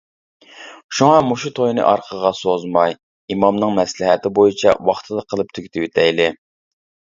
[0.99, 2.97] شۇڭا مۇشۇ توينى ئارقىغا سوزماي
[3.35, 6.31] ئىمامنىڭ مەسلىھەتى بويىچە ۋاقتىدا قىلىپ تۈگىتىۋېتەيلى.